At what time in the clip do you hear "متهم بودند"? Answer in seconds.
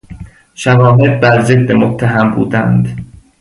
1.71-3.05